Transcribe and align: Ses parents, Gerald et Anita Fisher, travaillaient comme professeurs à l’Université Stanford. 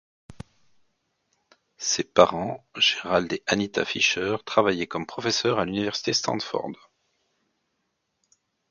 Ses 1.77 2.03
parents, 2.03 2.65
Gerald 2.75 3.31
et 3.33 3.43
Anita 3.45 3.85
Fisher, 3.85 4.37
travaillaient 4.43 4.87
comme 4.87 5.05
professeurs 5.05 5.59
à 5.59 5.65
l’Université 5.65 6.11
Stanford. 6.11 6.89